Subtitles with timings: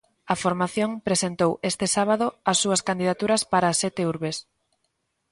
[0.33, 4.37] A formación presentou este sábado as súas candidaturas para as sete urbes.